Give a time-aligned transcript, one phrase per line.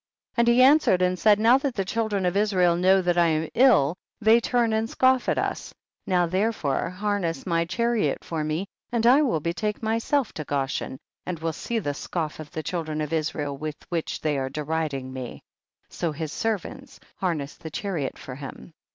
[0.35, 0.41] 39.
[0.41, 3.49] And he answered and said, now that tiie children of Israel know that I am
[3.53, 5.75] ill, they turn and scoff at us,
[6.07, 11.37] now therefore harness my chariot for me, aad I will betake myself to Goshen and
[11.37, 15.43] will see the scoti' of the children of Israel with which they are deriding me;
[15.87, 18.73] so his servants har nessed the chariot for him.